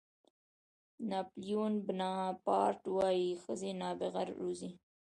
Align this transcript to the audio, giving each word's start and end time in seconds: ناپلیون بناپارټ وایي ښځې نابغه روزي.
ناپلیون 1.09 1.73
بناپارټ 1.85 2.81
وایي 2.95 3.29
ښځې 3.43 3.71
نابغه 3.81 4.21
روزي. 4.39 4.69